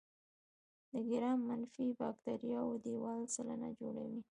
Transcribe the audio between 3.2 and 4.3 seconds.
سلنه جوړوي.